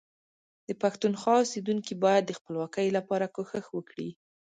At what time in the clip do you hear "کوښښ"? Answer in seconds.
3.35-3.65